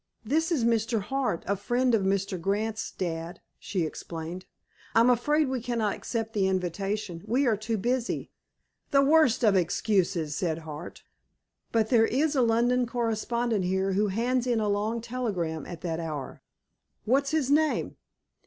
"This 0.25 0.51
is 0.51 0.65
Mr. 0.65 0.99
Hart, 0.99 1.43
a 1.45 1.55
friend 1.55 1.93
of 1.93 2.01
Mr. 2.01 2.41
Grant's, 2.41 2.89
dad," 2.91 3.39
she 3.59 3.83
explained. 3.85 4.45
"I'm 4.95 5.11
afraid 5.11 5.47
we 5.47 5.61
cannot 5.61 5.93
accept 5.95 6.33
the 6.33 6.47
invitation. 6.47 7.23
We 7.27 7.45
are 7.45 7.61
so 7.61 7.77
busy." 7.77 8.31
"The 8.89 9.03
worst 9.03 9.43
of 9.45 9.55
excuses," 9.55 10.33
said 10.35 10.57
Hart. 10.65 11.03
"But 11.71 11.89
there 11.91 12.07
is 12.07 12.35
a 12.35 12.41
London 12.41 12.87
correspondent 12.87 13.63
here 13.65 13.93
who 13.93 14.07
hands 14.07 14.47
in 14.47 14.59
a 14.59 14.67
long 14.67 15.01
telegram 15.01 15.67
at 15.67 15.81
that 15.81 15.99
hour." 15.99 16.41
"What's 17.05 17.29
his 17.29 17.51
name?" 17.51 17.95